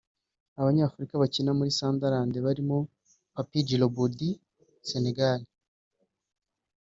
Abanyafurika 0.59 1.19
bakina 1.23 1.51
muri 1.57 1.71
Sunderland 1.77 2.33
barimo 2.45 2.77
Papy 3.33 3.59
Djilobodji 3.63 4.29
(Sénégal) 4.89 5.41